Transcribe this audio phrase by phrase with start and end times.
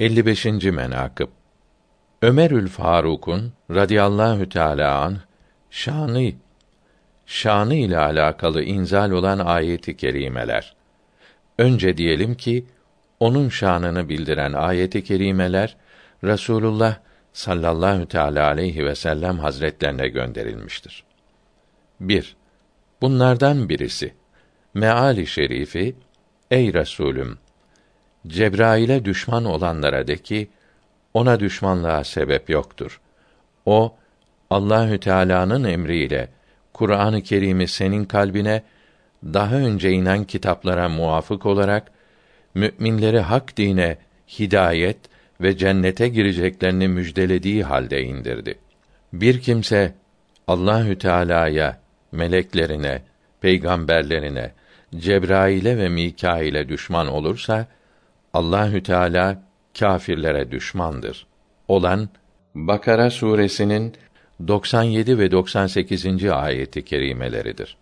[0.00, 0.44] 55.
[0.64, 1.28] menakıb
[2.22, 5.18] Ömerül Faruk'un radıyallahu teala an
[5.70, 6.32] şanı
[7.26, 10.76] şanı ile alakalı inzal olan ayeti kerimeler.
[11.58, 12.66] Önce diyelim ki
[13.20, 15.76] onun şanını bildiren ayeti kerimeler
[16.24, 16.96] Rasulullah
[17.32, 21.04] sallallahu teala aleyhi ve sellem hazretlerine gönderilmiştir.
[22.00, 22.36] 1.
[23.00, 24.14] Bunlardan birisi
[24.74, 25.96] meali şerifi
[26.50, 27.38] Ey Resulüm
[28.26, 30.48] Cebrail'e düşman olanlara de ki
[31.14, 33.00] ona düşmanlığa sebep yoktur.
[33.66, 33.94] O
[34.50, 36.28] Allahü Teala'nın emriyle
[36.72, 38.62] Kur'an-ı Kerim'i senin kalbine
[39.24, 41.90] daha önce inen kitaplara muvafık olarak
[42.54, 43.98] müminleri hak dine
[44.38, 44.98] hidayet
[45.40, 48.58] ve cennete gireceklerini müjdelediği halde indirdi.
[49.12, 49.94] Bir kimse
[50.46, 51.80] Allahü Teala'ya,
[52.12, 53.02] meleklerine,
[53.40, 54.52] peygamberlerine,
[54.96, 57.66] Cebrail'e ve Mikail'e düşman olursa
[58.34, 59.42] Allahü Teala
[59.78, 61.26] kâfirlere düşmandır.
[61.68, 62.08] Olan
[62.54, 63.94] Bakara suresinin
[64.48, 66.24] 97 ve 98.
[66.24, 67.76] ayeti kerimeleridir.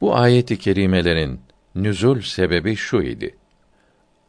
[0.00, 1.40] Bu ayeti kerimelerin
[1.74, 3.36] nüzul sebebi şu idi.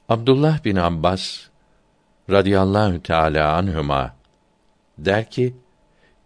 [0.10, 1.40] Abdullah bin Abbas
[2.30, 4.16] radıyallahu teala anhuma
[4.98, 5.56] der ki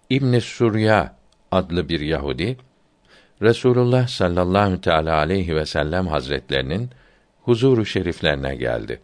[0.10, 1.16] İbn Surya
[1.52, 2.58] adlı bir Yahudi
[3.42, 6.90] Resulullah sallallahu teala aleyhi ve sellem hazretlerinin
[7.46, 9.02] huzuru şeriflerine geldi.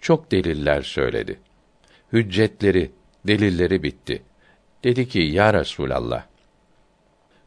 [0.00, 1.40] Çok deliller söyledi.
[2.12, 2.90] Hüccetleri,
[3.26, 4.22] delilleri bitti.
[4.84, 6.24] Dedi ki: Ya Resulallah,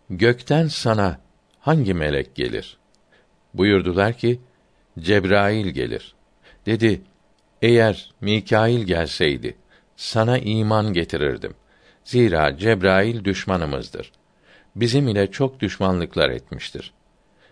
[0.10, 1.20] gökten sana
[1.60, 2.78] hangi melek gelir?
[3.54, 4.40] Buyurdular ki:
[5.00, 6.16] Cebrail gelir.
[6.66, 7.02] Dedi:
[7.62, 9.58] Eğer Mikail gelseydi
[9.96, 11.54] sana iman getirirdim.
[12.04, 14.12] Zira Cebrail düşmanımızdır.
[14.76, 16.94] Bizim ile çok düşmanlıklar etmiştir.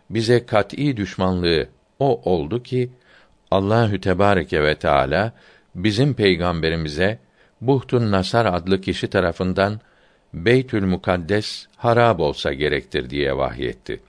[0.10, 1.68] Bize kat'î düşmanlığı
[2.04, 2.90] o oldu ki
[3.52, 5.34] Allahü Tebareke ve Teala
[5.76, 7.20] bizim peygamberimize
[7.62, 9.80] Buhtun Nasar adlı kişi tarafından
[10.34, 14.00] Beytül Mukaddes harab olsa gerektir diye vahyetti.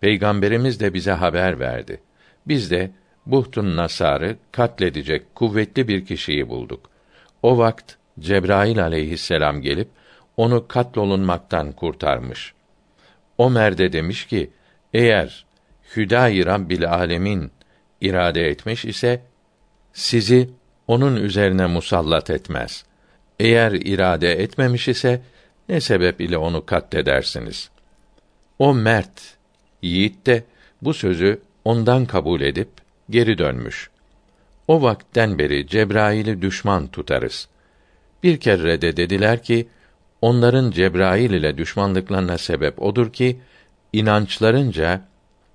[0.00, 2.00] Peygamberimiz de bize haber verdi.
[2.46, 2.90] Biz de
[3.26, 6.90] Buhtun Nasar'ı katledecek kuvvetli bir kişiyi bulduk.
[7.42, 9.88] O vakt Cebrail aleyhisselam gelip
[10.36, 12.54] onu katlolunmaktan kurtarmış.
[13.38, 14.50] Ömer de demiş ki,
[14.94, 15.44] eğer
[15.96, 17.50] Hüdayi Rabbil Alemin
[18.00, 19.22] irade etmiş ise
[19.92, 20.50] sizi
[20.86, 22.84] onun üzerine musallat etmez.
[23.40, 25.22] Eğer irade etmemiş ise
[25.68, 27.70] ne sebep ile onu katledersiniz?
[28.58, 29.36] O mert
[29.82, 30.44] yiğit de
[30.82, 32.68] bu sözü ondan kabul edip
[33.10, 33.90] geri dönmüş.
[34.68, 37.48] O vakten beri Cebrail'i düşman tutarız.
[38.22, 39.68] Bir kere de dediler ki,
[40.20, 43.40] onların Cebrail ile düşmanlıklarına sebep odur ki,
[43.92, 45.02] inançlarınca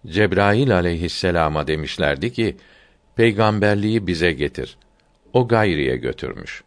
[0.09, 2.57] Cebrail aleyhisselama demişlerdi ki,
[3.16, 4.78] peygamberliği bize getir.
[5.34, 6.63] O gayriye götürmüş.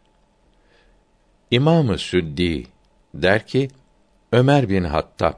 [1.50, 2.66] İmamı Süddi
[3.14, 3.68] der ki,
[4.32, 5.34] Ömer bin Hattab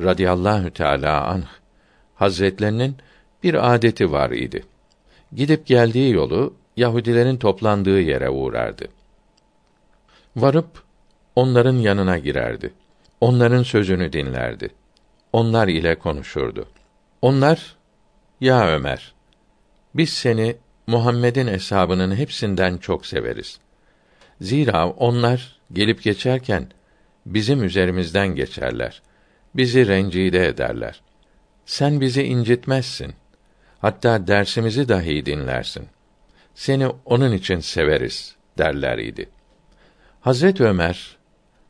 [0.00, 1.46] radıyallahu teala anh
[2.14, 2.96] hazretlerinin
[3.42, 4.64] bir adeti var idi.
[5.32, 8.88] Gidip geldiği yolu Yahudilerin toplandığı yere uğrardı.
[10.36, 10.82] Varıp
[11.36, 12.72] onların yanına girerdi.
[13.20, 14.70] Onların sözünü dinlerdi.
[15.32, 16.66] Onlar ile konuşurdu.
[17.22, 17.76] Onlar,
[18.40, 19.14] ya Ömer,
[19.94, 23.60] biz seni Muhammed'in eshabının hepsinden çok severiz.
[24.40, 26.68] Zira onlar gelip geçerken
[27.26, 29.02] bizim üzerimizden geçerler.
[29.54, 31.02] Bizi rencide ederler.
[31.66, 33.14] Sen bizi incitmezsin.
[33.80, 35.88] Hatta dersimizi dahi dinlersin.
[36.54, 39.28] Seni onun için severiz derler idi.
[40.20, 41.16] Hazret Ömer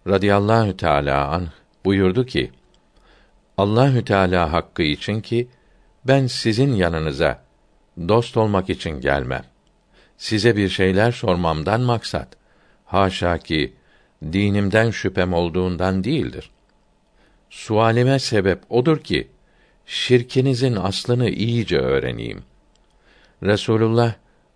[0.06, 1.49] radıyallahu teala an
[1.84, 2.50] buyurdu ki:
[3.60, 5.48] Allahü Teala hakkı için ki
[6.04, 7.43] ben sizin yanınıza
[8.09, 9.44] dost olmak için gelmem.
[10.16, 12.28] Size bir şeyler sormamdan maksat
[12.84, 13.72] haşa ki
[14.32, 16.50] dinimden şüphem olduğundan değildir.
[17.50, 19.28] Sualime sebep odur ki
[19.87, 22.43] şirkinizin aslını iyice öğreneyim.
[23.43, 24.15] Resulullah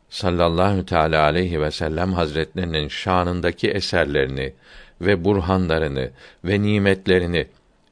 [0.08, 4.52] sallallahu teala aleyhi ve sellem hazretlerinin şanındaki eserlerini
[5.00, 6.10] ve burhanlarını
[6.44, 7.46] ve nimetlerini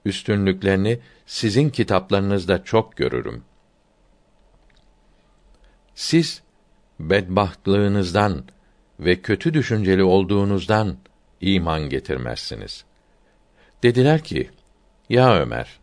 [0.05, 3.45] üstünlüklerini sizin kitaplarınızda çok görürüm.
[5.95, 6.43] Siz
[7.01, 8.45] bedbahtlığınızdan
[9.01, 10.97] ve kötü düşünceli olduğunuzdan
[11.41, 12.85] iman getirmezsiniz.
[13.83, 14.51] Dediler ki:
[15.09, 15.81] Ya Ömer,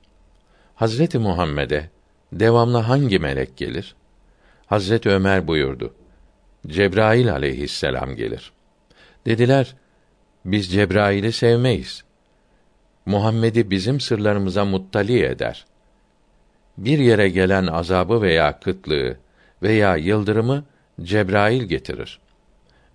[0.75, 1.89] Hazreti Muhammed'e
[2.33, 3.95] devamlı hangi melek gelir?
[4.65, 5.93] Hazreti Ömer buyurdu:
[6.67, 8.51] Cebrail aleyhisselam gelir.
[9.25, 9.75] Dediler:
[10.45, 12.03] Biz Cebrail'i sevmeyiz.
[13.09, 15.65] Muhammed'i bizim sırlarımıza muttali eder.
[16.77, 19.17] Bir yere gelen azabı veya kıtlığı
[19.63, 20.65] veya yıldırımı
[21.01, 22.19] Cebrail getirir.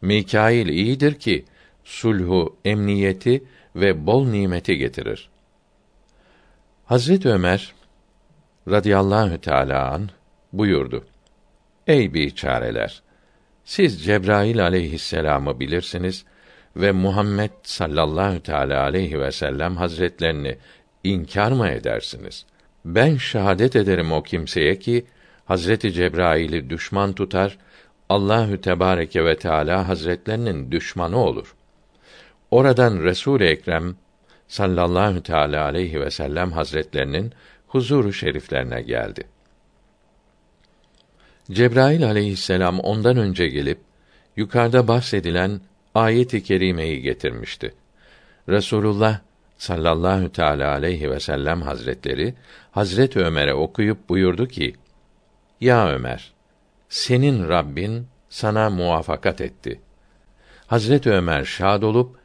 [0.02, 1.44] Mikail iyidir ki
[1.84, 3.44] sulhu, emniyeti
[3.76, 5.28] ve bol nimeti getirir.
[6.84, 7.74] Hazret Ömer
[8.68, 10.10] radıyallahu teala an
[10.52, 11.04] buyurdu.
[11.86, 13.02] Ey biçareler!
[13.64, 16.24] Siz Cebrail aleyhisselamı bilirsiniz
[16.76, 20.56] ve Muhammed sallallahu teala aleyhi ve sellem hazretlerini
[21.04, 22.46] inkar mı edersiniz?
[22.84, 25.06] Ben şahadet ederim o kimseye ki
[25.44, 27.58] Hazreti Cebrail'i düşman tutar,
[28.08, 31.54] Allahü Tebareke ve Teala Hazretlerinin düşmanı olur.
[32.50, 33.96] Oradan Resul Ekrem
[34.48, 37.32] sallallahu teala aleyhi ve sellem Hazretlerinin
[37.66, 39.24] huzuru şeriflerine geldi.
[41.50, 43.78] Cebrail aleyhisselam ondan önce gelip
[44.36, 45.60] yukarıda bahsedilen
[45.94, 47.74] ayet-i kerimeyi getirmişti.
[48.48, 49.20] Resulullah
[49.58, 52.34] sallallahu teala aleyhi ve sellem hazretleri
[52.70, 54.74] Hazret Ömer'e okuyup buyurdu ki:
[55.60, 56.32] Ya Ömer,
[56.88, 59.80] senin Rabbin sana muvafakat etti.
[60.66, 62.16] Hazret Ömer şad olup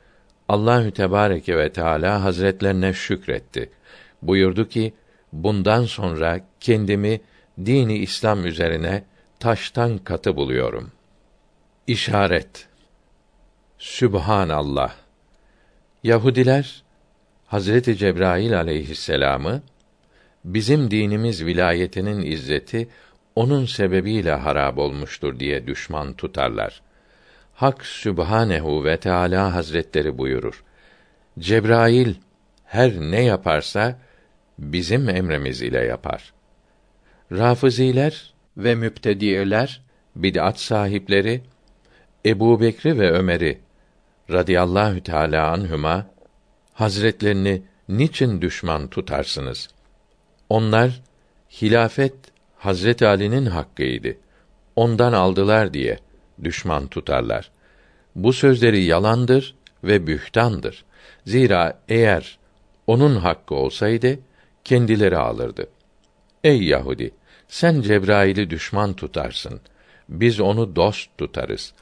[0.47, 3.69] Allahü Tebareke ve Teala Hazretlerine şükretti.
[4.21, 4.93] Buyurdu ki:
[5.33, 7.21] Bundan sonra kendimi
[7.65, 9.03] dini İslam üzerine
[9.39, 10.91] taştan katı buluyorum.
[11.87, 12.68] İşaret
[13.79, 14.95] Sübhanallah.
[16.03, 16.83] Yahudiler
[17.47, 19.61] Hazreti Cebrail aleyhisselamı
[20.45, 22.87] bizim dinimiz vilayetinin izzeti
[23.35, 26.81] onun sebebiyle harab olmuştur diye düşman tutarlar.
[27.53, 30.63] Hak Sübhanehu ve Teala Hazretleri buyurur.
[31.39, 32.15] Cebrail
[32.65, 33.99] her ne yaparsa
[34.57, 36.33] bizim emrimiz ile yapar.
[37.31, 39.81] Rafiziler ve müptediyeler,
[40.15, 41.41] bid'at sahipleri
[42.25, 43.68] Ebu Bekri ve Ömer'i
[44.29, 46.05] radıyallahu teâlâ anhüma
[46.73, 49.69] hazretlerini niçin düşman tutarsınız?
[50.49, 51.01] Onlar
[51.61, 52.15] hilafet
[52.57, 54.17] Hazret Ali'nin hakkıydı.
[54.75, 55.99] Ondan aldılar diye
[56.43, 57.51] düşman tutarlar.
[58.15, 60.85] Bu sözleri yalandır ve bühtandır.
[61.25, 62.39] Zira eğer
[62.87, 64.19] onun hakkı olsaydı
[64.63, 65.69] kendileri alırdı.
[66.43, 67.11] Ey Yahudi,
[67.47, 69.61] sen Cebrail'i düşman tutarsın.
[70.09, 71.73] Biz onu dost tutarız.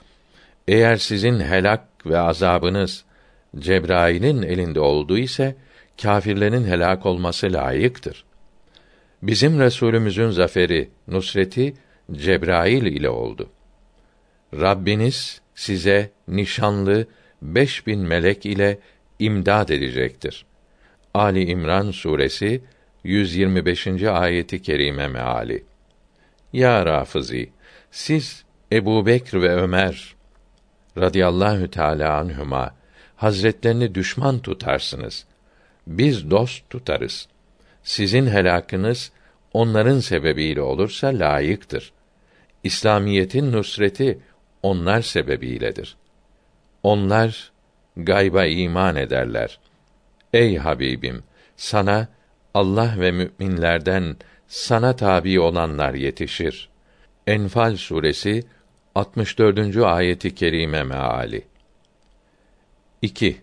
[0.68, 3.06] Eğer sizin helak ve azabınız
[3.60, 5.56] Cebrail'in elinde olduğu ise
[6.02, 8.26] kâfirlerin helak olması layıktır.
[9.24, 11.74] Bizim Resulümüzün zaferi, nusreti
[12.12, 13.50] Cebrail ile oldu.
[14.54, 17.08] Rabbiniz size nişanlı
[17.42, 18.80] beş bin melek ile
[19.20, 20.46] imdad edecektir.
[21.14, 22.62] Ali İmran suresi
[23.04, 23.88] 125.
[24.04, 25.64] ayeti kerime meali.
[26.54, 27.50] Ya Rafizi,
[27.92, 30.17] siz Ebu Bekr ve Ömer
[30.98, 32.76] radıyallahu teâlâ anhüma
[33.16, 35.26] hazretlerini düşman tutarsınız.
[35.88, 37.28] Biz dost tutarız.
[37.84, 39.12] Sizin helakınız
[39.54, 41.92] onların sebebiyle olursa layıktır.
[42.64, 44.20] İslamiyetin nusreti
[44.64, 45.98] onlar sebebiyledir.
[46.84, 47.52] Onlar
[47.98, 49.60] gayba iman ederler.
[50.34, 51.24] Ey Habibim,
[51.56, 52.08] sana
[52.54, 54.16] Allah ve müminlerden
[54.48, 56.70] sana tabi olanlar yetişir.
[57.28, 58.44] Enfal suresi
[58.98, 59.78] 64.
[59.78, 61.42] ayeti kerime meali.
[63.02, 63.38] 2.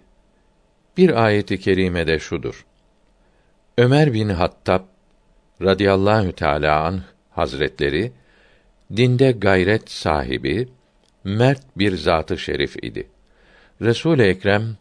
[0.97, 2.67] Bir ayeti kerimede şudur.
[3.79, 4.83] Ömer bin Hattab
[5.63, 8.13] radıyallahu teala anh hazretleri
[8.97, 10.69] dinde gayret sahibi
[11.25, 13.09] mert bir zatı şerif idi.
[13.83, 14.77] Resul Ekrem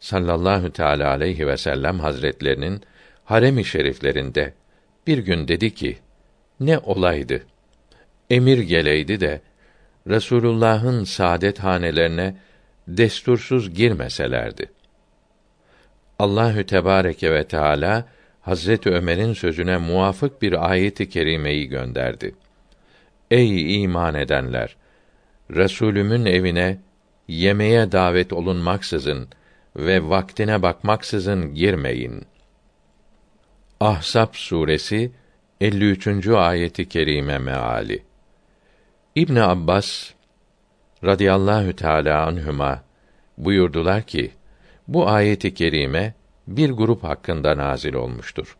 [0.00, 2.80] sallallahu teala aleyhi ve sellem hazretlerinin
[3.24, 4.54] harem-i şeriflerinde
[5.06, 5.98] bir gün dedi ki:
[6.60, 7.42] Ne olaydı?
[8.30, 9.40] Emir geleydi de
[10.08, 12.36] Resulullah'ın saadet hanelerine
[12.88, 14.70] destursuz girmeselerdi.
[16.18, 18.04] Allahü Tebareke ve Teala
[18.40, 22.34] Hazreti Ömer'in sözüne muvafık bir ayeti kerimeyi gönderdi.
[23.30, 24.76] Ey iman edenler!
[25.50, 26.78] Resulümün evine
[27.28, 29.28] yemeğe davet olunmaksızın
[29.76, 32.26] ve vaktine bakmaksızın girmeyin.
[33.80, 35.12] Ahzab suresi
[35.60, 36.28] 53.
[36.28, 38.02] ayeti kerime meali.
[39.16, 40.10] İbn Abbas
[41.04, 42.82] radıyallahu teala anhuma
[43.38, 44.30] buyurdular ki
[44.88, 46.14] bu ayeti kerime
[46.46, 48.56] bir grup hakkında nazil olmuştur.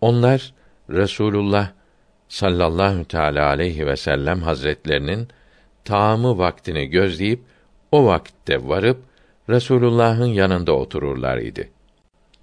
[0.00, 0.54] Onlar
[0.90, 1.70] Resulullah
[2.28, 5.28] sallallahu teala aleyhi ve sellem hazretlerinin
[5.84, 7.40] taamı vaktini gözleyip
[7.92, 9.02] o vakitte varıp
[9.48, 11.70] Resulullah'ın yanında otururlar idi.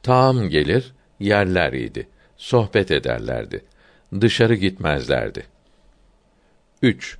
[0.04, 2.08] Taam gelir, yerler idi.
[2.38, 3.66] Sohbet ederlerdi.
[4.22, 5.59] Dışarı gitmezlerdi.
[6.82, 7.18] 3.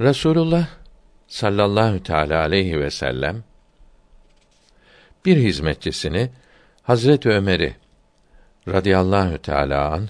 [0.00, 0.68] Resulullah
[1.26, 3.44] sallallahu teala aleyhi ve sellem
[5.24, 6.30] bir hizmetçisini
[6.82, 7.76] Hazret Ömer'i
[8.68, 10.08] radıyallahu teala an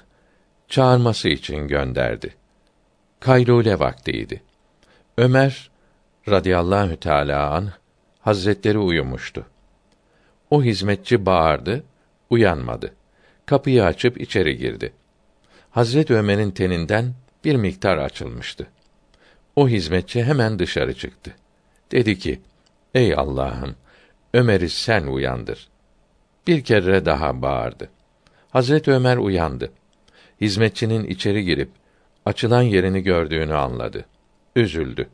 [0.68, 2.34] çağırması için gönderdi.
[3.20, 4.42] Kaylule vaktiydi.
[5.18, 5.70] Ömer
[6.28, 7.72] radıyallahu teala an
[8.20, 9.46] Hazretleri uyumuştu.
[10.50, 11.84] O hizmetçi bağırdı,
[12.30, 12.94] uyanmadı.
[13.46, 14.92] Kapıyı açıp içeri girdi.
[15.70, 18.66] Hazret Ömer'in teninden bir miktar açılmıştı.
[19.56, 21.34] O hizmetçi hemen dışarı çıktı.
[21.92, 22.40] Dedi ki:
[22.94, 23.76] Ey Allah'ım,
[24.34, 25.68] Ömer'i sen uyandır.
[26.46, 27.90] Bir kere daha bağırdı.
[28.50, 29.72] Hazret Ömer uyandı.
[30.40, 31.68] Hizmetçinin içeri girip
[32.24, 34.04] açılan yerini gördüğünü anladı.
[34.56, 35.08] Üzüldü.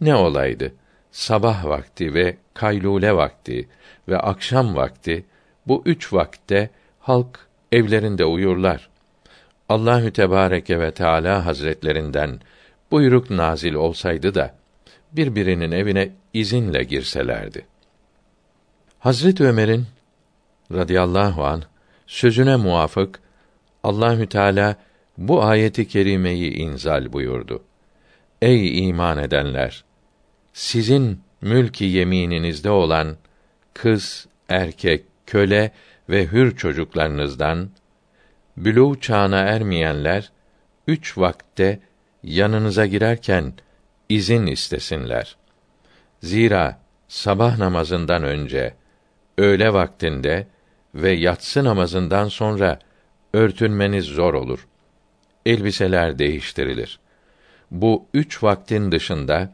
[0.00, 0.74] Ne olaydı?
[1.10, 3.68] Sabah vakti ve kaylule vakti
[4.08, 5.24] ve akşam vakti
[5.66, 8.90] bu üç vakte halk evlerinde uyurlar.
[9.74, 12.40] Allahü Tebareke ve Teala Hazretlerinden
[12.90, 14.54] buyruk nazil olsaydı da
[15.12, 17.66] birbirinin evine izinle girselerdi.
[18.98, 19.86] Hazret Ömer'in
[20.72, 21.62] radıyallahu an
[22.06, 23.20] sözüne muvafık
[23.82, 24.76] Allahü Teala
[25.18, 27.62] bu ayeti kerimeyi inzal buyurdu.
[28.42, 29.84] Ey iman edenler!
[30.52, 33.16] Sizin mülki yemininizde olan
[33.74, 35.70] kız, erkek, köle
[36.08, 37.70] ve hür çocuklarınızdan
[38.58, 40.32] bülû çağına ermeyenler
[40.86, 41.80] üç vakte
[42.22, 43.52] yanınıza girerken
[44.08, 45.36] izin istesinler.
[46.22, 48.74] Zira sabah namazından önce,
[49.38, 50.46] öğle vaktinde
[50.94, 52.78] ve yatsı namazından sonra
[53.32, 54.66] örtünmeniz zor olur.
[55.46, 56.98] Elbiseler değiştirilir.
[57.70, 59.52] Bu üç vaktin dışında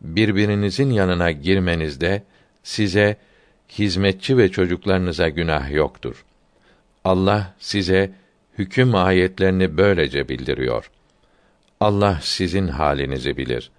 [0.00, 2.22] birbirinizin yanına girmenizde
[2.62, 3.16] size
[3.68, 6.24] hizmetçi ve çocuklarınıza günah yoktur.
[7.04, 8.12] Allah size
[8.58, 10.90] hüküm ayetlerini böylece bildiriyor.
[11.80, 13.70] Allah sizin halinizi bilir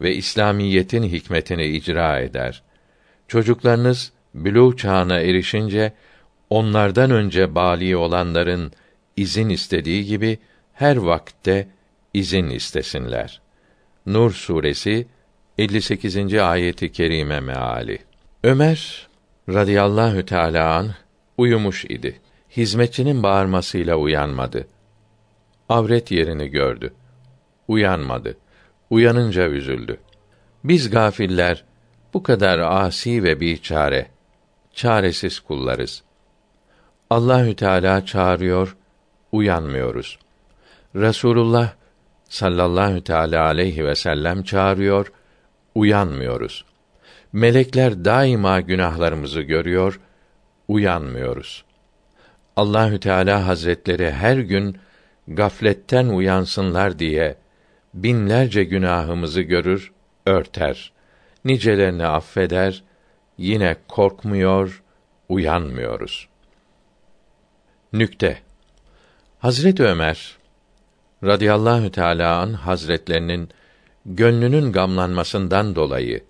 [0.00, 2.62] ve İslamiyetin hikmetini icra eder.
[3.28, 5.92] Çocuklarınız bülû çağına erişince
[6.50, 8.72] onlardan önce bali olanların
[9.16, 10.38] izin istediği gibi
[10.72, 11.68] her vakte
[12.14, 13.40] izin istesinler.
[14.06, 15.06] Nur suresi
[15.58, 16.34] 58.
[16.34, 17.98] ayeti kerime meali.
[18.44, 19.08] Ömer
[19.48, 20.94] radıyallahu teala an
[21.38, 22.20] uyumuş idi.
[22.56, 24.68] Hizmetçinin bağırmasıyla uyanmadı.
[25.68, 26.92] Avret yerini gördü.
[27.68, 28.36] Uyanmadı.
[28.90, 30.00] Uyanınca üzüldü.
[30.64, 31.64] Biz gafiller
[32.14, 34.06] bu kadar asi ve biçare,
[34.74, 36.02] çaresiz kullarız.
[37.10, 38.76] Allahü Teala çağırıyor,
[39.32, 40.18] uyanmıyoruz.
[40.94, 41.72] Resulullah
[42.28, 45.12] sallallahu teala aleyhi ve sellem çağırıyor,
[45.74, 46.64] uyanmıyoruz.
[47.32, 50.00] Melekler daima günahlarımızı görüyor,
[50.68, 51.64] uyanmıyoruz.
[52.56, 54.78] Allahü Teala Hazretleri her gün
[55.28, 57.36] gafletten uyansınlar diye
[57.94, 59.92] binlerce günahımızı görür,
[60.26, 60.92] örter.
[61.44, 62.82] Nicelerini affeder,
[63.38, 64.82] yine korkmuyor,
[65.28, 66.28] uyanmıyoruz.
[67.92, 68.38] Nükte
[69.38, 70.36] Hazret Ömer
[71.24, 73.48] radıyallahu teala an hazretlerinin
[74.06, 76.24] gönlünün gamlanmasından dolayı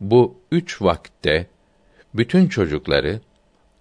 [0.00, 1.46] bu üç vakte
[2.14, 3.20] bütün çocukları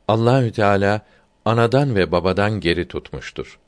[0.08, 1.02] Allahü Teala
[1.46, 3.60] anadan ve babadan geri tutmuştur.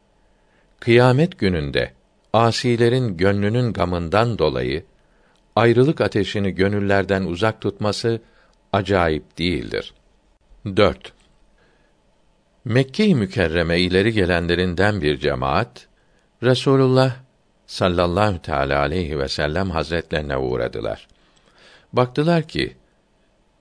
[0.80, 1.92] Kıyamet gününde
[2.34, 4.84] asilerin gönlünün gamından dolayı
[5.56, 8.22] ayrılık ateşini gönüllerden uzak tutması
[8.74, 9.94] acayip değildir.
[10.66, 11.14] 4.
[12.66, 15.88] Mekke-i Mükerreme ileri gelenlerinden bir cemaat
[16.44, 17.16] Resulullah
[17.68, 21.08] sallallahu teala aleyhi ve sellem hazretlerine uğradılar.
[21.94, 22.76] Baktılar ki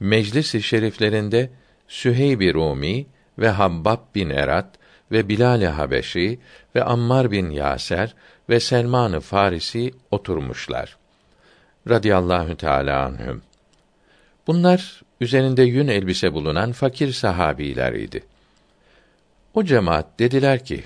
[0.01, 1.51] meclis-i şeriflerinde
[1.89, 3.07] Süheyb-i Rumi
[3.39, 4.79] ve Habbab bin Erat
[5.13, 6.41] ve Bilal-i Habeşi
[6.75, 8.15] ve Ammar bin Yaser
[8.49, 10.97] ve Selman-ı Farisi oturmuşlar.
[11.89, 13.43] Radiyallahu teala anhüm.
[14.47, 18.25] Bunlar üzerinde yün elbise bulunan fakir sahabiler idi.
[19.55, 20.85] O cemaat dediler ki: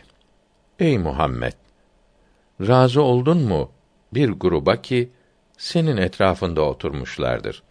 [0.78, 1.52] Ey Muhammed,
[2.60, 3.70] razı oldun mu
[4.14, 5.10] bir gruba ki
[5.58, 7.62] senin etrafında oturmuşlardır.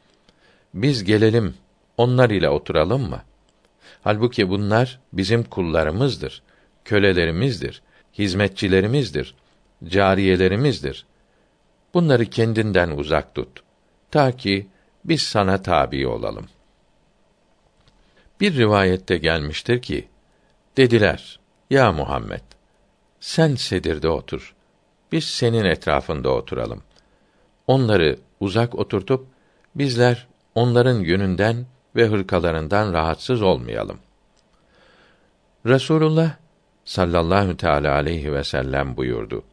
[0.74, 1.55] Biz gelelim,
[1.98, 3.22] onlar ile oturalım mı?
[4.01, 6.41] Halbuki bunlar bizim kullarımızdır,
[6.86, 7.82] kölelerimizdir,
[8.13, 9.36] hizmetçilerimizdir,
[9.86, 11.06] cariyelerimizdir.
[11.94, 13.63] Bunları kendinden uzak tut.
[14.12, 14.67] Ta ki
[15.06, 16.48] biz sana tabi olalım.
[18.39, 20.08] Bir rivayette gelmiştir ki,
[20.77, 21.39] dediler,
[21.70, 22.41] ya Muhammed,
[23.20, 24.56] sen sedirde otur,
[25.12, 26.84] biz senin etrafında oturalım.
[27.67, 29.27] Onları uzak oturtup,
[29.75, 31.65] bizler onların yönünden
[31.98, 34.00] ve hırkalarından rahatsız olmayalım.
[35.66, 36.36] Resulullah
[36.86, 39.44] sallallahu teala aleyhi ve sellem buyurdu.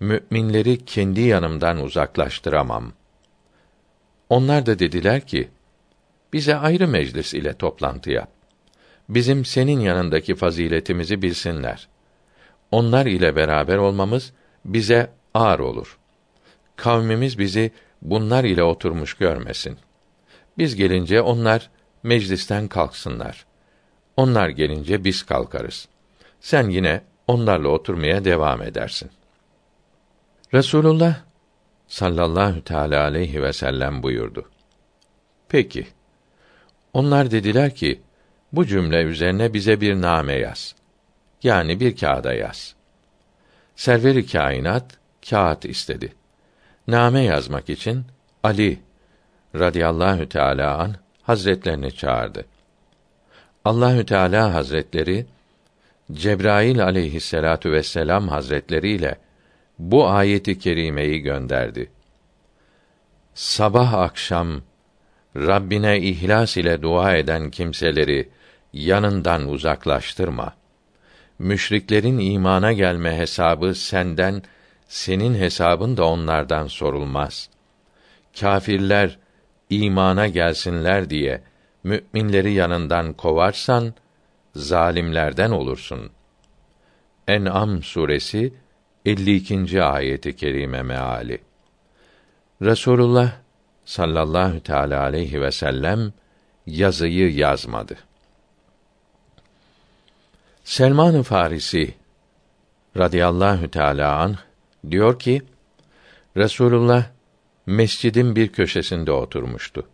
[0.00, 2.92] Müminleri kendi yanımdan uzaklaştıramam.
[4.28, 5.48] Onlar da dediler ki,
[6.32, 8.28] bize ayrı meclis ile toplantı yap.
[9.08, 11.88] Bizim senin yanındaki faziletimizi bilsinler.
[12.70, 14.32] Onlar ile beraber olmamız
[14.64, 15.98] bize ağır olur.
[16.76, 17.70] Kavmimiz bizi
[18.02, 19.78] bunlar ile oturmuş görmesin.
[20.58, 21.70] Biz gelince onlar
[22.02, 23.46] meclisten kalksınlar.
[24.16, 25.88] Onlar gelince biz kalkarız.
[26.40, 29.10] Sen yine onlarla oturmaya devam edersin.
[30.54, 31.16] Resulullah
[31.88, 34.50] sallallahu teala aleyhi ve sellem buyurdu.
[35.48, 35.86] Peki.
[36.92, 38.02] Onlar dediler ki,
[38.52, 40.74] bu cümle üzerine bize bir name yaz.
[41.42, 42.74] Yani bir kağıda yaz.
[43.76, 44.98] Serveri kainat
[45.30, 46.12] kağıt istedi.
[46.88, 48.04] Name yazmak için
[48.42, 48.78] Ali
[49.54, 52.44] radıyallahu teala an hazretlerini çağırdı.
[53.64, 55.26] Allahü Teala Hazretleri
[56.12, 59.18] Cebrail aleyhisselatu vesselam Hazretleri ile
[59.78, 61.90] bu ayeti kerimeyi gönderdi.
[63.34, 64.62] Sabah akşam
[65.36, 68.28] Rabbine ihlas ile dua eden kimseleri
[68.72, 70.54] yanından uzaklaştırma.
[71.38, 74.42] Müşriklerin imana gelme hesabı senden,
[74.88, 77.48] senin hesabın da onlardan sorulmaz.
[78.40, 79.18] Kafirler
[79.78, 81.42] imana gelsinler diye
[81.84, 83.94] müminleri yanından kovarsan
[84.54, 86.10] zalimlerden olursun.
[87.28, 88.54] En'am suresi
[89.04, 89.82] 52.
[89.82, 91.40] ayeti kerime meali.
[92.62, 93.32] Resulullah
[93.84, 96.12] sallallahu teala aleyhi ve sellem
[96.66, 97.96] yazıyı yazmadı.
[100.64, 101.94] Selman-ı Farisi
[102.96, 104.36] radıyallahu teala an
[104.90, 105.42] diyor ki
[106.36, 107.04] Resulullah
[107.66, 109.88] mescidin bir köşesinde oturmuştu.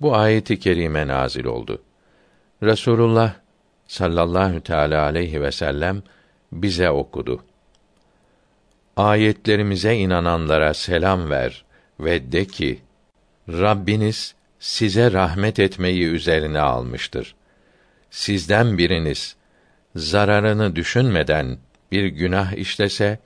[0.00, 1.82] Bu ayeti kerime nazil oldu.
[2.62, 3.34] Resulullah
[3.86, 6.02] sallallahu teala aleyhi ve sellem
[6.52, 7.44] bize okudu.
[8.96, 11.64] Ayetlerimize inananlara selam ver
[12.00, 12.80] ve de ki
[13.48, 17.34] Rabbiniz size rahmet etmeyi üzerine almıştır.
[18.10, 19.36] Sizden biriniz
[19.96, 21.58] zararını düşünmeden
[21.92, 23.18] bir günah işlese,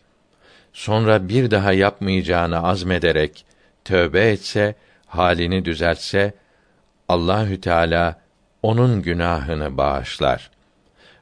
[0.73, 3.45] sonra bir daha yapmayacağını azmederek
[3.89, 4.75] tövbe etse,
[5.07, 6.35] halini düzeltse,
[7.09, 8.21] Allahü Teala
[8.63, 10.51] onun günahını bağışlar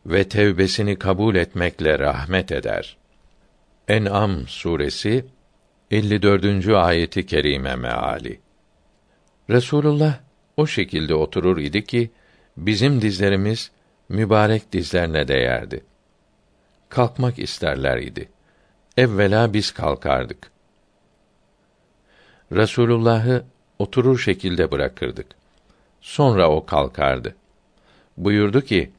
[0.07, 2.97] ve tevbesini kabul etmekle rahmet eder.
[3.89, 5.25] En'am suresi
[5.91, 6.69] 54.
[6.69, 8.41] ayeti kerime meali.
[9.51, 10.19] Resulullah
[10.57, 12.11] o şekilde oturur idi ki
[12.57, 13.71] bizim dizlerimiz
[14.09, 15.85] mübarek dizlerine değerdi.
[16.89, 18.29] Kalkmak isterler idi.
[18.97, 20.56] Evvela biz kalkardık.
[22.53, 23.45] Resulullah'ı
[23.79, 25.27] oturur şekilde bırakırdık.
[26.01, 27.35] Sonra o kalkardı.
[28.17, 28.91] Buyurdu ki: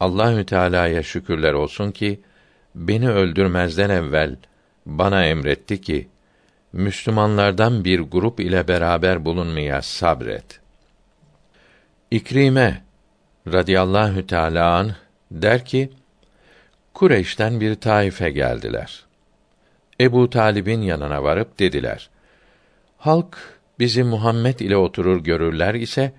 [0.00, 2.20] Allahü Teala'ya şükürler olsun ki
[2.74, 4.36] beni öldürmezden evvel
[4.86, 6.08] bana emretti ki
[6.72, 10.60] Müslümanlardan bir grup ile beraber bulunmaya sabret.
[12.10, 12.82] İkrime
[13.52, 14.92] radıyallahu teala an
[15.30, 15.90] der ki
[16.94, 19.04] Kureyş'ten bir taife geldiler.
[20.00, 22.10] Ebu Talib'in yanına varıp dediler:
[23.04, 23.38] Halk
[23.78, 26.12] bizi Muhammed ile oturur görürler ise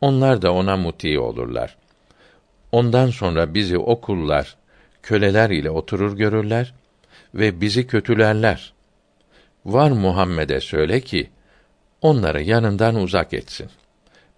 [0.00, 1.76] onlar da ona muti olurlar.
[2.72, 4.56] Ondan sonra bizi okullar,
[5.02, 6.74] köleler ile oturur görürler
[7.34, 8.72] ve bizi kötülerler.
[9.64, 11.30] Var Muhammed'e söyle ki
[12.02, 13.70] onları yanından uzak etsin.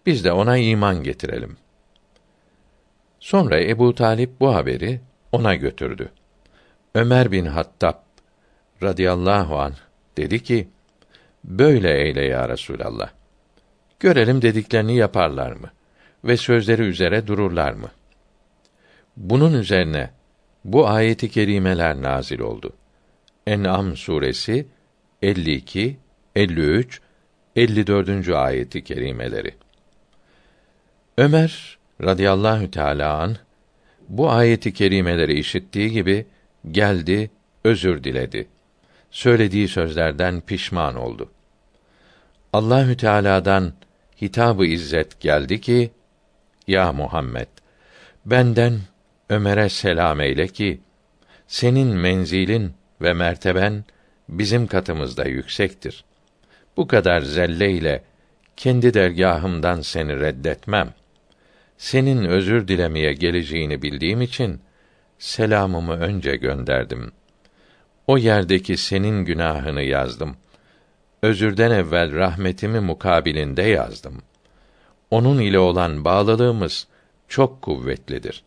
[0.07, 1.57] Biz de ona iman getirelim.
[3.21, 5.01] Sonra Ebu Talip bu haberi
[5.33, 6.09] ona götürdü.
[6.95, 7.97] Ömer bin Hattab
[8.83, 9.75] radıyallahu an
[10.17, 10.69] dedi ki:
[11.45, 13.11] Böyle eyle ya Resulallah.
[14.01, 15.71] Görelim dediklerini yaparlar mı
[16.25, 17.91] ve sözleri üzere dururlar mı?
[19.17, 20.11] Bunun üzerine
[20.65, 22.73] bu ayeti kerimeler nazil oldu.
[23.47, 24.67] En'am suresi
[25.23, 25.97] 52,
[26.37, 27.01] 53,
[27.57, 28.29] 54.
[28.29, 29.55] ayeti kerimeleri.
[31.19, 33.37] Ömer radıyallahu teala an
[34.09, 36.27] bu ayeti kerimeleri işittiği gibi
[36.71, 37.31] geldi,
[37.65, 38.49] özür diledi.
[39.11, 41.31] Söylediği sözlerden pişman oldu.
[42.53, 43.73] Allahü Teala'dan
[44.23, 45.91] hitabı izzet geldi ki:
[46.67, 47.49] Ya Muhammed,
[48.27, 48.81] benden
[49.29, 50.81] Ömer'e selam eyle ki
[51.47, 53.85] senin menzilin ve merteben
[54.29, 56.05] bizim katımızda yüksektir.
[56.77, 58.03] Bu kadar zelle ile
[58.57, 60.95] kendi dergahımdan seni reddetmem.
[61.79, 64.61] Senin özür dilemeye geleceğini bildiğim için
[65.19, 67.13] selamımı önce gönderdim.
[68.11, 70.37] O yerdeki senin günahını yazdım.
[71.23, 74.23] Özürden evvel rahmetimi mukabilinde yazdım.
[75.11, 76.87] Onun ile olan bağlılığımız
[77.29, 78.43] çok kuvvetlidir.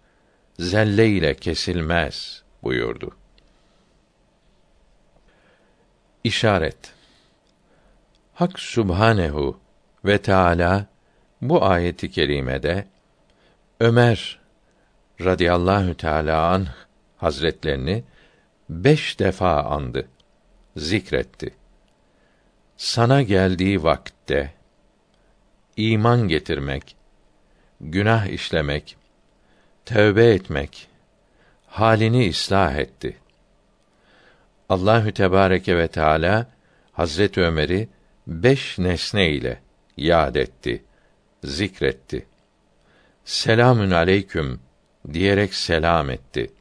[0.59, 3.11] Zelle ile kesilmez buyurdu.
[6.23, 6.93] İşaret
[8.33, 9.59] Hak Subhanehu
[10.05, 10.85] ve Teala
[11.41, 12.87] bu ayeti kerimede
[13.79, 14.39] Ömer
[15.21, 16.67] radıyallahu teala an
[17.17, 18.03] hazretlerini
[18.69, 20.07] beş defa andı.
[20.77, 21.53] zikretti.
[22.77, 24.53] Sana geldiği vakitte
[25.77, 26.95] iman getirmek,
[27.81, 28.97] günah işlemek,
[29.85, 30.87] tövbe etmek,
[31.67, 33.17] halini ıslah etti.
[34.69, 36.47] Allahü Tebareke ve Teala
[36.91, 37.89] Hazret Ömer'i
[38.27, 39.59] beş nesne ile
[39.97, 40.83] yad etti,
[41.43, 42.25] zikretti.
[43.25, 44.59] Selamün aleyküm
[45.13, 46.51] diyerek selam etti.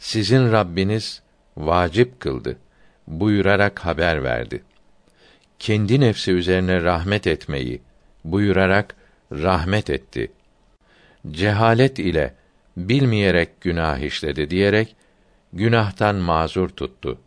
[0.00, 1.22] Sizin Rabbiniz
[1.56, 2.58] vacip kıldı
[3.06, 4.62] buyurarak haber verdi.
[5.58, 7.82] Kendi nefsi üzerine rahmet etmeyi
[8.24, 8.96] buyurarak
[9.32, 10.32] rahmet etti.
[11.30, 12.34] Cehalet ile
[12.76, 14.96] bilmeyerek günah işledi diyerek
[15.52, 17.18] günahtan mazur tuttu.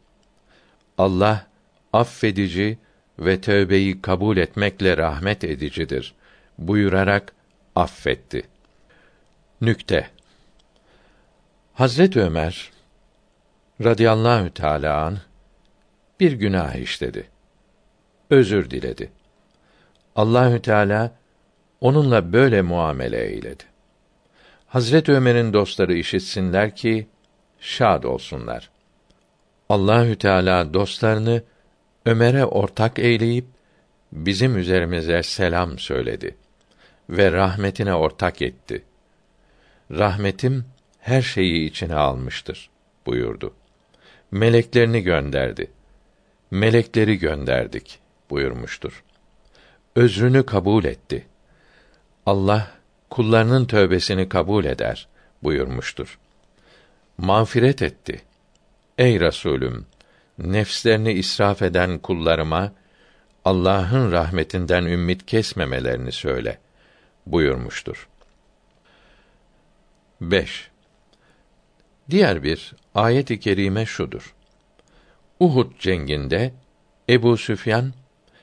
[0.97, 1.47] Allah
[1.93, 2.77] affedici
[3.19, 6.13] ve tövbeyi kabul etmekle rahmet edicidir
[6.57, 7.33] buyurarak
[7.75, 8.43] affetti.
[9.62, 10.09] Nükte
[11.73, 12.71] Hazret Ömer
[13.83, 15.17] radıyallahu teâlâ an
[16.19, 17.27] bir günah işledi.
[18.29, 19.12] Özür diledi.
[20.15, 21.12] Allahü Teala
[21.81, 23.63] onunla böyle muamele eyledi.
[24.67, 27.07] Hazret Ömer'in dostları işitsinler ki
[27.59, 28.69] şad olsunlar.
[29.69, 31.43] Allahü Teala dostlarını
[32.05, 33.45] Ömer'e ortak eyleyip
[34.12, 36.36] bizim üzerimize selam söyledi
[37.09, 38.83] ve rahmetine ortak etti.
[39.91, 40.72] Rahmetim
[41.03, 42.69] her şeyi içine almıştır
[43.05, 43.53] buyurdu.
[44.31, 45.71] Meleklerini gönderdi.
[46.51, 49.03] Melekleri gönderdik buyurmuştur.
[49.95, 51.25] Özrünü kabul etti.
[52.25, 52.71] Allah
[53.09, 55.07] kullarının tövbesini kabul eder
[55.43, 56.19] buyurmuştur.
[57.17, 58.21] Mağfiret etti.
[58.97, 59.85] Ey Resulüm,
[60.37, 62.73] nefslerini israf eden kullarıma
[63.45, 66.59] Allah'ın rahmetinden ümmit kesmemelerini söyle
[67.25, 68.07] buyurmuştur.
[70.21, 70.72] 5.
[72.09, 74.35] Diğer bir ayet-i kerime şudur.
[75.39, 76.53] Uhud cenginde
[77.09, 77.93] Ebu Süfyan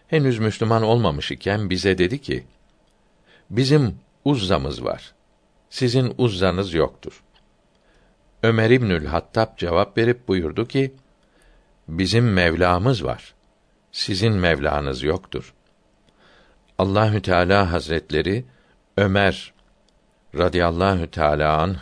[0.08, 2.44] henüz Müslüman olmamış iken bize dedi ki:
[3.50, 5.14] Bizim uzzamız var.
[5.70, 7.22] Sizin uzzanız yoktur.
[8.42, 10.94] Ömer İbnül Hattab cevap verip buyurdu ki:
[11.88, 13.34] Bizim Mevlamız var.
[13.92, 15.54] Sizin Mevlanız yoktur.
[16.78, 18.44] Allahü Teala Hazretleri
[18.96, 19.52] Ömer
[20.34, 21.76] radıyallahu teala an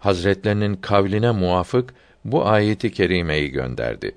[0.00, 4.14] Hazretlerinin kavline muvafık bu ayeti kerimeyi gönderdi.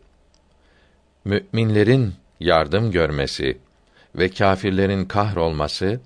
[1.25, 3.57] Müminlerin yardım görmesi
[4.15, 5.99] ve kâfirlerin kahrolması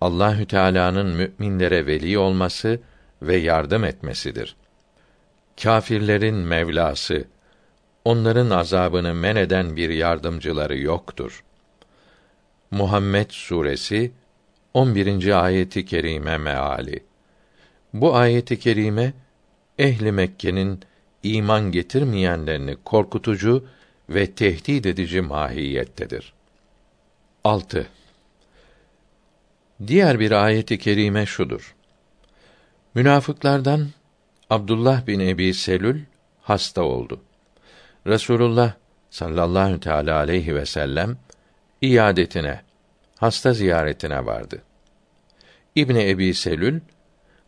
[0.00, 2.80] Allahü Teala'nın müminlere veli olması
[3.22, 4.56] ve yardım etmesidir.
[5.62, 7.24] Kâfirlerin Mevlası
[8.04, 11.44] onların azabını men eden bir yardımcıları yoktur.
[12.70, 14.12] Muhammed suresi
[14.74, 15.44] 11.
[15.44, 17.07] ayeti kerime meali.
[17.94, 19.12] Bu ayeti kerime
[19.78, 20.80] ehli Mekke'nin
[21.22, 23.66] iman getirmeyenlerini korkutucu
[24.08, 26.32] ve tehdit edici mahiyettedir.
[27.44, 27.86] 6.
[29.86, 31.74] Diğer bir ayeti kerime şudur.
[32.94, 33.88] Münafıklardan
[34.50, 36.00] Abdullah bin Ebi Selül
[36.42, 37.20] hasta oldu.
[38.06, 38.72] Resulullah
[39.10, 41.18] sallallahu teala aleyhi ve sellem
[41.82, 42.62] iadetine,
[43.16, 44.62] hasta ziyaretine vardı.
[45.74, 46.80] İbni Ebi Selül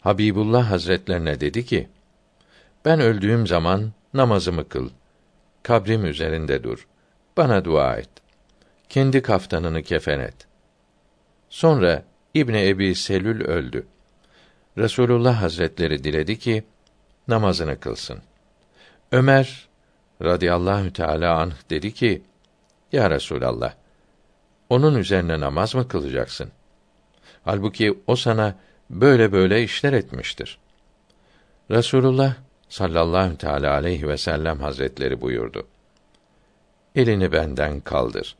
[0.00, 1.88] Habibullah Hazretlerine dedi ki:
[2.84, 4.90] Ben öldüğüm zaman namazımı kıl.
[5.62, 6.86] Kabrim üzerinde dur.
[7.36, 8.08] Bana dua et.
[8.88, 10.46] Kendi kaftanını kefen et.
[11.50, 12.02] Sonra
[12.34, 13.86] İbni Ebi Selül öldü.
[14.78, 16.64] Resulullah Hazretleri diledi ki
[17.28, 18.18] namazını kılsın.
[19.12, 19.68] Ömer
[20.22, 22.22] radıyallahu teala anh dedi ki:
[22.92, 23.74] Ya Resulallah,
[24.68, 26.50] onun üzerine namaz mı kılacaksın?
[27.44, 28.54] Halbuki o sana
[28.90, 30.58] böyle böyle işler etmiştir.
[31.70, 32.34] Resulullah
[32.68, 35.66] sallallahu teala aleyhi ve sellem hazretleri buyurdu.
[36.94, 38.36] Elini benden kaldır.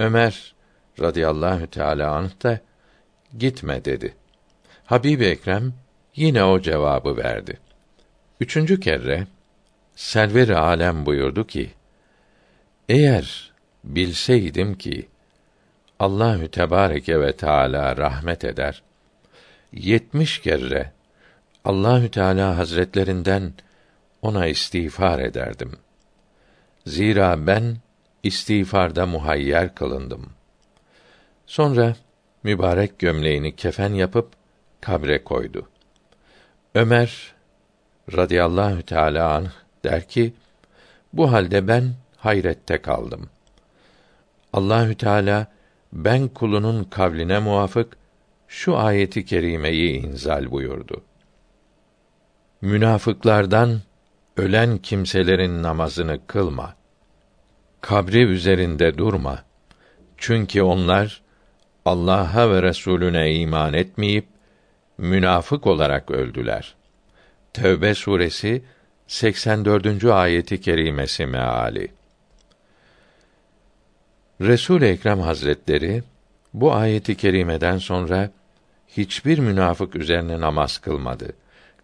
[0.00, 0.54] Ömer
[1.00, 2.60] radıyallahu teala anh da
[3.38, 4.14] gitme dedi.
[4.84, 5.74] Habib Ekrem
[6.16, 7.60] yine o cevabı verdi.
[8.40, 9.26] Üçüncü kere
[9.96, 11.70] Server alem buyurdu ki:
[12.88, 13.52] Eğer
[13.84, 15.08] bilseydim ki
[15.98, 18.82] Allahü Tebareke ve Teala rahmet eder.
[19.76, 20.92] Yetmiş kere
[21.64, 23.52] Allahü Teala Hazretlerinden
[24.22, 25.72] ona istiğfar ederdim.
[26.86, 27.76] Zira ben
[28.22, 30.30] istiğfarda muhayyer kılındım.
[31.46, 31.96] Sonra
[32.42, 34.28] mübarek gömleğini kefen yapıp
[34.80, 35.68] kabre koydu.
[36.74, 37.34] Ömer
[38.16, 39.50] radıyallahu teala anh
[39.84, 40.34] der ki:
[41.12, 43.30] Bu halde ben hayrette kaldım.
[44.52, 45.46] Allahü Teala
[45.92, 48.03] ben kulunun kavline muvafık
[48.54, 51.04] şu ayeti kerimeyi inzal buyurdu.
[52.60, 53.80] Münafıklardan
[54.36, 56.74] ölen kimselerin namazını kılma.
[57.80, 59.44] kabri üzerinde durma.
[60.16, 61.22] Çünkü onlar
[61.84, 64.26] Allah'a ve Resulüne iman etmeyip
[64.98, 66.74] münafık olarak öldüler.
[67.52, 68.64] Tevbe suresi
[69.06, 70.04] 84.
[70.04, 71.88] ayeti kerimesi meali.
[74.40, 76.02] Resul Ekrem Hazretleri
[76.54, 78.30] bu ayeti kerimeden sonra
[78.88, 81.32] hiçbir münafık üzerine namaz kılmadı.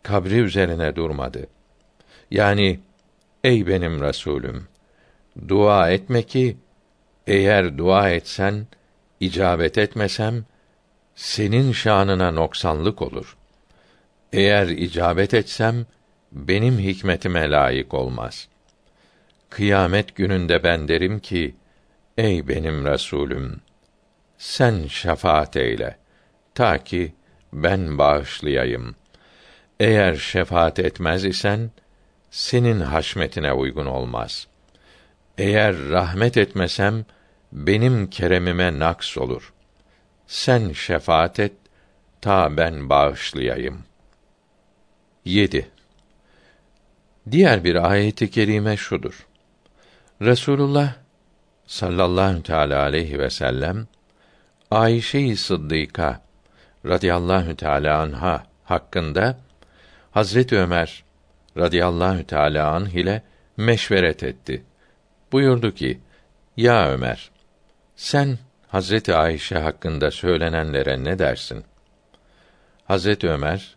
[0.02, 1.46] Kabri üzerine durmadı.
[2.30, 2.80] Yani
[3.44, 4.68] ey benim Resulüm
[5.48, 6.56] dua etme ki
[7.26, 8.66] eğer dua etsen
[9.20, 10.44] icabet etmesem
[11.14, 13.36] senin şanına noksanlık olur.
[14.32, 15.86] Eğer icabet etsem
[16.32, 18.48] benim hikmetime layık olmaz.
[19.50, 21.54] Kıyamet gününde ben derim ki
[22.18, 23.60] ey benim Resulüm
[24.38, 25.99] sen şefaat eyle
[26.60, 27.14] ta ki
[27.52, 28.94] ben bağışlayayım.
[29.80, 31.70] Eğer şefaat etmez isen
[32.30, 34.46] senin haşmetine uygun olmaz.
[35.38, 37.04] Eğer rahmet etmesem
[37.52, 39.52] benim keremime naks olur.
[40.26, 41.52] Sen şefaat et
[42.20, 43.84] ta ben bağışlayayım.
[45.24, 45.70] 7.
[47.30, 49.26] Diğer bir ayeti kerime şudur.
[50.22, 50.94] Resulullah
[51.66, 53.86] sallallahu teala aleyhi ve sellem
[54.70, 56.29] Ayşe-i Sıddıka
[56.86, 59.38] radıyallahu teala anha hakkında
[60.10, 61.04] Hazret Ömer
[61.56, 63.22] radıyallahu teala anh ile
[63.56, 64.64] meşveret etti.
[65.32, 66.00] Buyurdu ki:
[66.56, 67.30] Ya Ömer,
[67.96, 68.38] sen
[68.68, 71.64] Hazreti Ayşe hakkında söylenenlere ne dersin?
[72.84, 73.76] Hazreti Ömer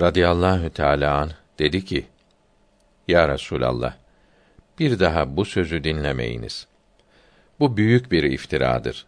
[0.00, 2.06] radıyallahu teala anh dedi ki:
[3.08, 3.94] Ya Resulallah,
[4.78, 6.66] bir daha bu sözü dinlemeyiniz.
[7.60, 9.06] Bu büyük bir iftiradır.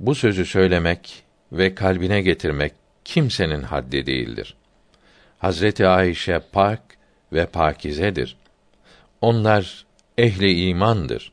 [0.00, 2.72] Bu sözü söylemek ve kalbine getirmek
[3.04, 4.54] kimsenin haddi değildir.
[5.38, 6.82] Hazreti Ayşe pak
[7.32, 8.36] ve pakizedir.
[9.20, 9.86] Onlar
[10.18, 11.32] ehli imandır.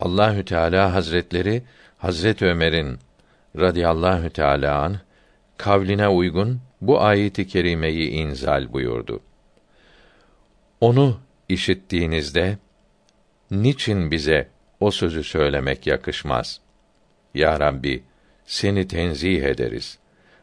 [0.00, 1.62] Allahü Teala Hazretleri
[1.98, 2.98] Hazret Ömer'in
[3.56, 4.96] radıyallahu teala an
[5.56, 9.20] kavline uygun bu ayeti kerimeyi inzal buyurdu.
[10.80, 12.58] Onu işittiğinizde
[13.50, 14.48] niçin bize
[14.80, 16.60] o sözü söylemek yakışmaz?
[17.34, 18.02] Ya Rabbi,
[18.46, 19.98] seni tenzih ederiz.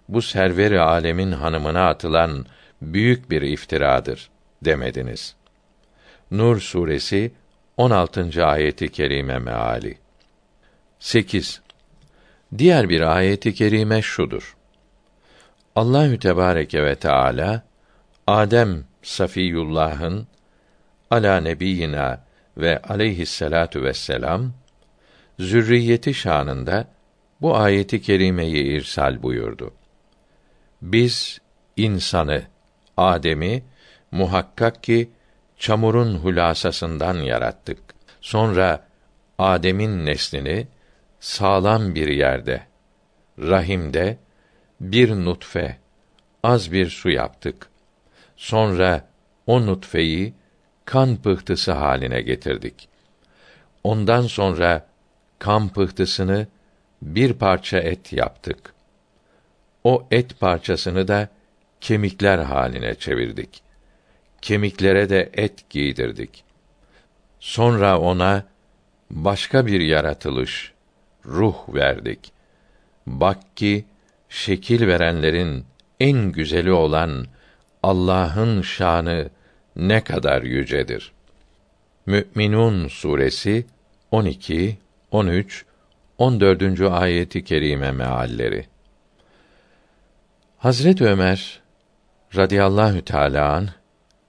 [0.09, 2.45] Bu serveri alemin hanımına atılan
[2.81, 4.29] büyük bir iftiradır
[4.61, 5.35] demediniz.
[6.31, 7.31] Nur suresi
[7.77, 8.45] 16.
[8.45, 9.97] ayeti kerime meali.
[10.99, 11.61] 8.
[12.57, 14.55] Diğer bir ayeti kerime şudur.
[15.75, 17.63] Allahü Tebareke ve Teala
[18.27, 20.27] Adem Safiyullah'ın
[21.11, 22.23] ala nebiyina
[22.57, 24.53] ve aleyhisselatu vesselam
[25.39, 26.87] zürriyeti şanında
[27.43, 29.73] bu ayeti kerimeyi irsal buyurdu.
[30.81, 31.41] Biz
[31.77, 32.43] insanı
[32.97, 33.63] Adem'i
[34.11, 35.09] muhakkak ki
[35.57, 37.79] çamurun hulasasından yarattık.
[38.21, 38.87] Sonra
[39.37, 40.67] Adem'in neslini
[41.19, 42.63] sağlam bir yerde
[43.39, 44.17] rahimde
[44.81, 45.77] bir nutfe
[46.43, 47.69] az bir su yaptık.
[48.37, 49.07] Sonra
[49.47, 50.33] o nutfeyi
[50.85, 52.89] kan pıhtısı haline getirdik.
[53.83, 54.87] Ondan sonra
[55.39, 56.47] kan pıhtısını
[57.03, 58.73] bir parça et yaptık.
[59.83, 61.29] O et parçasını da
[61.81, 63.61] kemikler haline çevirdik.
[64.41, 66.43] Kemiklere de et giydirdik.
[67.39, 68.43] Sonra ona
[69.11, 70.73] başka bir yaratılış,
[71.25, 72.31] ruh verdik.
[73.07, 73.85] Bak ki
[74.29, 75.65] şekil verenlerin
[75.99, 77.25] en güzeli olan
[77.83, 79.29] Allah'ın şanı
[79.75, 81.11] ne kadar yücedir.
[82.05, 83.65] Mü'minun suresi
[84.11, 84.77] 12,
[85.11, 85.65] 13,
[86.17, 86.81] 14.
[86.81, 88.65] ayeti kerime mealleri.
[90.57, 91.61] Hazret Ömer
[92.35, 93.65] radıyallahu teala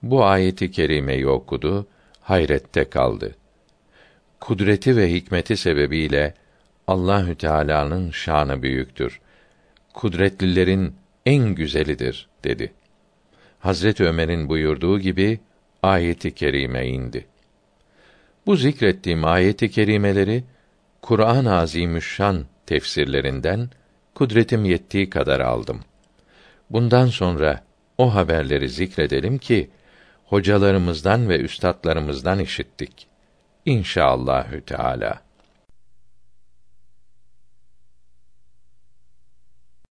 [0.03, 1.87] bu ayeti kerimeyi okudu,
[2.21, 3.35] hayrette kaldı.
[4.39, 6.33] Kudreti ve hikmeti sebebiyle
[6.87, 9.19] Allahü Teala'nın şanı büyüktür.
[9.93, 10.95] Kudretlilerin
[11.25, 12.73] en güzelidir dedi.
[13.59, 15.39] Hazret Ömer'in buyurduğu gibi
[15.83, 17.25] ayeti kerime indi.
[18.45, 20.43] Bu zikrettiğim ayeti kerimeleri
[21.05, 23.69] Kur'an-ı Azimüşşan tefsirlerinden
[24.15, 25.79] kudretim yettiği kadar aldım.
[26.69, 27.63] Bundan sonra
[27.97, 29.69] o haberleri zikredelim ki
[30.25, 33.07] hocalarımızdan ve üstadlarımızdan işittik.
[33.65, 35.21] İnşaallahü Teala.